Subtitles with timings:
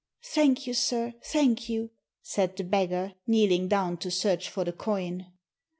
[0.25, 1.91] "Thank you, sir, thank you,"
[2.23, 5.27] said the beggar, kneeling down to search for the coin.